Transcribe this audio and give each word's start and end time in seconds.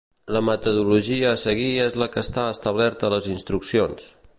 La 0.35 0.39
metodologia 0.45 1.27
a 1.33 1.39
seguir 1.43 1.69
és 1.85 2.01
la 2.05 2.09
que 2.17 2.25
està 2.29 2.49
establerta 2.57 3.09
a 3.11 3.17
les 3.19 3.33
Instruccions. 3.39 4.15